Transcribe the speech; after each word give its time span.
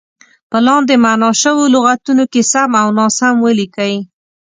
په 0.49 0.57
لاندې 0.65 0.95
معنا 1.03 1.29
شوو 1.41 1.63
لغتونو 1.73 2.23
کې 2.31 2.41
سم 2.51 2.71
او 2.81 2.87
ناسم 2.99 3.35
ولیکئ. 3.45 3.93